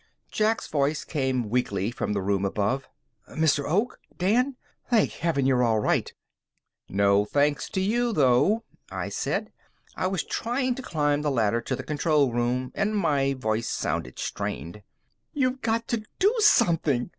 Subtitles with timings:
[0.31, 2.89] Jack's voice came weakly from the room above.
[3.29, 3.65] "Mr.
[3.69, 3.99] Oak?
[4.17, 4.55] Dan?
[4.89, 6.11] Thank heaven you're all right!"
[6.89, 9.51] "No thanks to you, though," I said.
[9.95, 14.17] I was trying to climb the ladder to the control room, and my voice sounded
[14.17, 14.81] strained.
[15.33, 17.09] "You've got to do something!"